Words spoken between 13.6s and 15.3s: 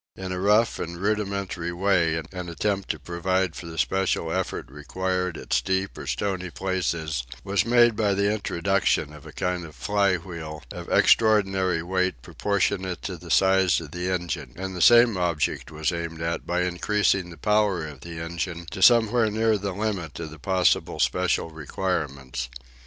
of the engine; and the same